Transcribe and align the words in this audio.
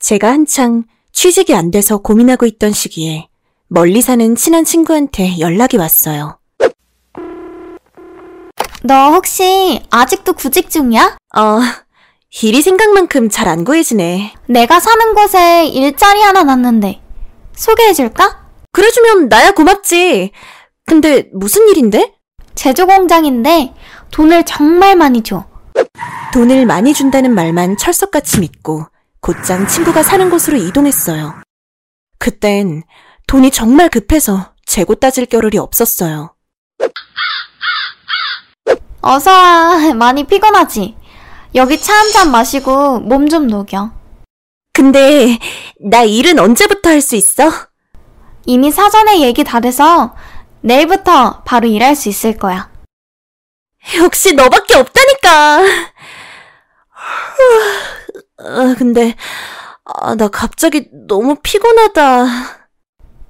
제가 0.00 0.28
한창 0.28 0.84
취직이 1.12 1.54
안 1.54 1.70
돼서 1.70 1.98
고민하고 1.98 2.46
있던 2.46 2.72
시기에 2.72 3.28
멀리 3.68 4.00
사는 4.00 4.34
친한 4.34 4.64
친구한테 4.64 5.38
연락이 5.38 5.76
왔어요. 5.76 6.38
너 8.82 9.12
혹시 9.12 9.82
아직도 9.90 10.32
구직 10.32 10.70
중이야? 10.70 11.18
어, 11.36 11.60
일이 12.42 12.62
생각만큼 12.62 13.28
잘 13.28 13.46
안 13.46 13.64
구해지네. 13.64 14.32
내가 14.48 14.80
사는 14.80 15.14
곳에 15.14 15.66
일자리 15.66 16.22
하나 16.22 16.42
났는데 16.44 17.00
소개해줄까? 17.54 18.48
그래주면 18.72 19.28
나야 19.28 19.50
고맙지. 19.52 20.30
근데 20.86 21.28
무슨 21.34 21.68
일인데? 21.68 22.14
제조 22.54 22.86
공장인데 22.86 23.74
돈을 24.10 24.44
정말 24.44 24.96
많이 24.96 25.22
줘. 25.22 25.44
돈을 26.32 26.64
많이 26.66 26.94
준다는 26.94 27.34
말만 27.34 27.76
철석같이 27.76 28.40
믿고 28.40 28.86
곧장 29.20 29.66
친구가 29.66 30.02
사는 30.02 30.30
곳으로 30.30 30.56
이동했어요. 30.56 31.40
그땐 32.18 32.82
돈이 33.26 33.50
정말 33.50 33.88
급해서 33.88 34.52
재고 34.66 34.94
따질 34.94 35.26
겨를이 35.26 35.58
없었어요. 35.58 36.34
어서 39.02 39.30
와. 39.30 39.94
많이 39.94 40.24
피곤하지? 40.24 40.96
여기 41.54 41.80
차 41.80 41.94
한 41.94 42.12
잔 42.12 42.30
마시고 42.30 43.00
몸 43.00 43.28
좀 43.28 43.46
녹여. 43.46 43.92
근데 44.72 45.38
나 45.80 46.02
일은 46.02 46.38
언제부터 46.38 46.90
할 46.90 47.00
수 47.00 47.16
있어? 47.16 47.50
이미 48.46 48.70
사전에 48.70 49.20
얘기 49.20 49.44
다 49.44 49.60
돼서 49.60 50.14
내일부터 50.62 51.42
바로 51.44 51.66
일할 51.68 51.94
수 51.96 52.08
있을 52.08 52.36
거야. 52.38 52.70
혹시 53.98 54.34
너밖에 54.34 54.74
없다니까. 54.74 55.60
아, 58.44 58.74
근데 58.78 59.14
아, 59.84 60.14
나 60.14 60.28
갑자기 60.28 60.88
너무 61.08 61.36
피곤하다. 61.42 62.24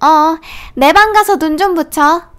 어, 0.02 0.38
내 0.76 0.92
방 0.92 1.12
가서 1.12 1.36
눈 1.38 1.56
좀 1.58 1.74
붙여. 1.74 2.30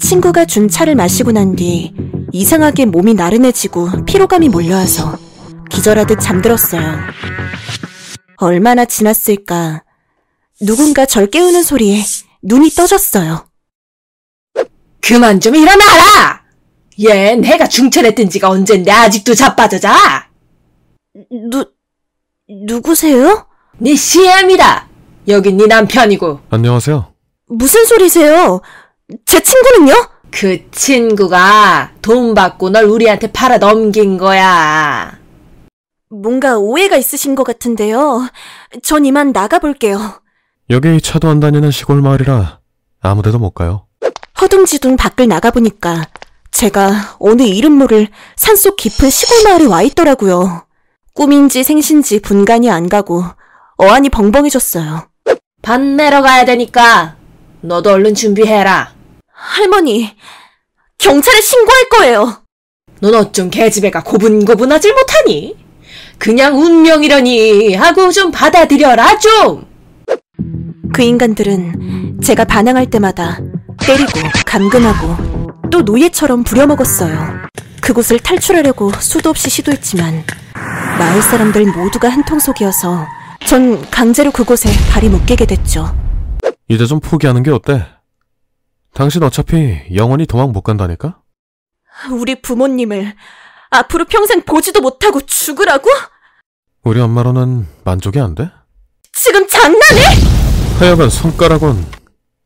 친구가 0.00 0.44
준 0.44 0.68
차를 0.68 0.94
마시고 0.94 1.32
난 1.32 1.56
뒤 1.56 1.92
이상하게 2.32 2.86
몸이 2.86 3.14
나른해지고 3.14 4.04
피로감이 4.04 4.48
몰려와서 4.48 5.18
기절하듯 5.70 6.20
잠들었어요. 6.20 6.98
얼마나 8.36 8.84
지났을까. 8.84 9.82
누군가 10.60 11.06
절 11.06 11.28
깨우는 11.28 11.62
소리에 11.62 12.02
눈이 12.42 12.70
떠졌어요. 12.70 13.46
그만 15.00 15.40
좀 15.40 15.54
일어나라! 15.54 16.42
얘 17.00 17.34
내가 17.36 17.66
중천했던 17.68 18.28
지가 18.28 18.50
언젠데 18.50 18.90
아직도 18.90 19.34
자빠져 19.34 19.78
자! 19.78 20.27
누, 21.30 21.64
누구세요? 22.48 23.46
네 23.78 23.94
CM이다! 23.94 24.88
여긴 25.28 25.56
네 25.56 25.66
남편이고 25.66 26.40
안녕하세요. 26.50 27.12
무슨 27.48 27.84
소리세요? 27.84 28.60
제 29.26 29.40
친구는요? 29.40 29.94
그 30.30 30.70
친구가 30.70 31.92
돈 32.02 32.34
받고 32.34 32.70
널 32.70 32.84
우리한테 32.84 33.32
팔아 33.32 33.58
넘긴 33.58 34.18
거야. 34.18 35.18
뭔가 36.10 36.56
오해가 36.58 36.96
있으신 36.96 37.34
것 37.34 37.44
같은데요. 37.44 38.28
전 38.82 39.04
이만 39.04 39.32
나가볼게요. 39.32 40.20
여기 40.70 41.00
차도 41.00 41.28
안 41.28 41.40
다니는 41.40 41.70
시골 41.70 42.00
마을이라 42.02 42.60
아무데도 43.00 43.38
못 43.38 43.50
가요. 43.50 43.86
허둥지둥 44.40 44.96
밖을 44.96 45.28
나가보니까 45.28 46.04
제가 46.50 47.16
어느 47.18 47.42
이름 47.42 47.72
모를 47.72 48.08
산속 48.36 48.76
깊은 48.76 49.10
시골 49.10 49.42
마을에 49.44 49.66
와 49.66 49.82
있더라고요. 49.82 50.67
꿈인지 51.18 51.64
생신지 51.64 52.20
분간이 52.20 52.70
안 52.70 52.88
가고 52.88 53.24
어안이 53.76 54.08
벙벙해졌어요. 54.08 55.08
반 55.62 55.96
내러 55.96 56.22
가야 56.22 56.44
되니까 56.44 57.16
너도 57.60 57.90
얼른 57.90 58.14
준비해라. 58.14 58.94
할머니, 59.32 60.14
경찰에 60.98 61.40
신고할 61.40 61.88
거예요. 61.88 62.42
넌 63.00 63.16
어쩜 63.16 63.50
개집애가 63.50 64.04
고분고분하질 64.04 64.94
못하니? 64.94 65.56
그냥 66.18 66.56
운명이려니 66.56 67.74
하고 67.74 68.12
좀 68.12 68.30
받아들여라 68.30 69.18
좀! 69.18 69.66
그 70.92 71.02
인간들은 71.02 72.20
제가 72.22 72.44
반항할 72.44 72.90
때마다 72.90 73.40
때리고 73.80 74.20
감금하고 74.46 75.48
또 75.72 75.82
노예처럼 75.82 76.44
부려먹었어요. 76.44 77.48
그곳을 77.80 78.20
탈출하려고 78.20 78.92
수도 79.00 79.30
없이 79.30 79.50
시도했지만 79.50 80.22
마을 80.98 81.22
사람들 81.22 81.64
모두가 81.72 82.08
한통속이어서 82.08 83.06
전 83.46 83.88
강제로 83.90 84.30
그곳에 84.30 84.68
발이 84.90 85.08
묶이게 85.08 85.46
됐죠. 85.46 85.94
이제 86.68 86.86
좀 86.86 87.00
포기하는 87.00 87.42
게 87.42 87.50
어때? 87.50 87.86
당신 88.94 89.22
어차피 89.22 89.80
영원히 89.94 90.26
도망 90.26 90.50
못 90.52 90.62
간다니까? 90.62 91.20
우리 92.10 92.40
부모님을 92.40 93.14
앞으로 93.70 94.04
평생 94.06 94.42
보지도 94.42 94.80
못하고 94.80 95.20
죽으라고? 95.20 95.88
우리 96.84 97.00
엄마로는 97.00 97.66
만족이 97.84 98.18
안 98.20 98.34
돼? 98.34 98.50
지금 99.12 99.46
장난해? 99.48 100.00
하여간 100.78 101.10
손가락은. 101.10 101.84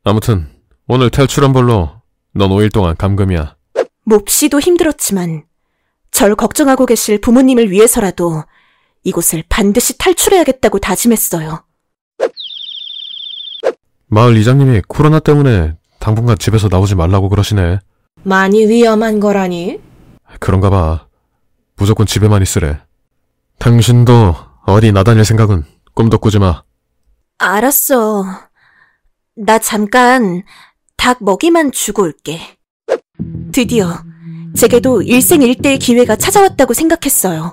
아무튼 0.04 0.48
오늘 0.88 1.10
탈출한 1.10 1.52
벌로 1.52 2.02
넌 2.34 2.50
5일 2.50 2.72
동안 2.72 2.96
감금이야. 2.96 3.56
몹시도 4.04 4.58
힘들었지만 4.60 5.44
절 6.12 6.36
걱정하고 6.36 6.86
계실 6.86 7.20
부모님을 7.20 7.70
위해서라도 7.70 8.44
이곳을 9.02 9.42
반드시 9.48 9.98
탈출해야겠다고 9.98 10.78
다짐했어요. 10.78 11.64
마을 14.06 14.36
이장님이 14.36 14.82
코로나 14.86 15.18
때문에 15.18 15.74
당분간 15.98 16.38
집에서 16.38 16.68
나오지 16.70 16.94
말라고 16.94 17.28
그러시네. 17.28 17.80
많이 18.22 18.66
위험한 18.66 19.18
거라니? 19.18 19.80
그런가 20.38 20.70
봐. 20.70 21.06
무조건 21.76 22.06
집에만 22.06 22.42
있으래. 22.42 22.78
당신도 23.58 24.36
어디 24.66 24.92
나다닐 24.92 25.24
생각은 25.24 25.64
꿈도 25.94 26.18
꾸지 26.18 26.38
마. 26.38 26.62
알았어. 27.38 28.24
나 29.34 29.58
잠깐 29.58 30.42
닭 30.96 31.24
먹이만 31.24 31.72
주고 31.72 32.02
올게. 32.02 32.38
드디어 33.52 33.98
제게도 34.56 35.02
일생일대의 35.02 35.78
기회가 35.78 36.16
찾아왔다고 36.16 36.74
생각했어요. 36.74 37.52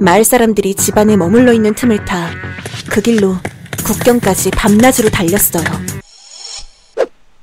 마을 0.00 0.24
사람들이 0.24 0.74
집안에 0.74 1.16
머물러 1.16 1.52
있는 1.52 1.74
틈을 1.74 2.04
타 2.04 2.30
그 2.90 3.00
길로 3.00 3.36
국경까지 3.84 4.50
밤낮으로 4.52 5.10
달렸어요. 5.10 5.64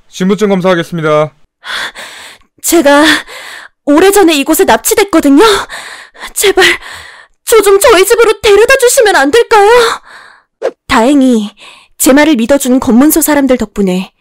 신분증 0.07 0.49
검사하겠습니다. 0.49 1.33
제가 2.61 3.03
오래전에 3.85 4.33
이곳에 4.35 4.63
납치됐거든요. 4.63 5.43
제발 6.33 6.63
저 7.45 7.61
좀 7.61 7.79
저희 7.79 8.05
집으로 8.05 8.39
데려다 8.41 8.75
주시면 8.77 9.15
안 9.15 9.29
될까요? 9.31 9.69
다행히 10.87 11.51
제 11.97 12.13
말을 12.13 12.35
믿어준 12.35 12.79
검문소 12.79 13.21
사람들 13.21 13.57
덕분에 13.57 14.11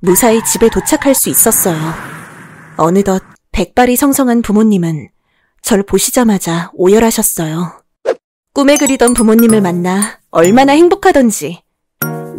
무사히 0.00 0.44
집에 0.44 0.68
도착할 0.68 1.14
수 1.14 1.30
있었어요. 1.30 1.78
어느덧 2.76 3.22
백발이 3.52 3.96
성성한 3.96 4.42
부모님은 4.42 5.08
절 5.60 5.82
보시자마자 5.82 6.70
오열하셨어요. 6.74 7.82
꿈에 8.54 8.76
그리던 8.76 9.14
부모님을 9.14 9.60
만나 9.60 10.18
얼마나 10.30 10.72
행복하던지. 10.72 11.62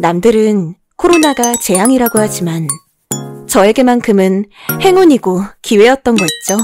남들은 0.00 0.74
코로나가 0.96 1.54
재앙이라고 1.54 2.18
하지만 2.18 2.66
저에게만큼은 3.48 4.46
행운이고 4.80 5.40
기회였던 5.62 6.16
거 6.16 6.24
있죠. 6.24 6.56